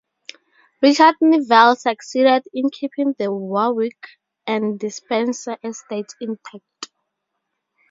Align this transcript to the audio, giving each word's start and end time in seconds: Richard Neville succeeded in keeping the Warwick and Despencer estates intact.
Richard 0.81 1.17
Neville 1.21 1.75
succeeded 1.75 2.41
in 2.55 2.71
keeping 2.71 3.13
the 3.19 3.31
Warwick 3.31 4.03
and 4.47 4.79
Despencer 4.79 5.63
estates 5.63 6.15
intact. 6.19 6.89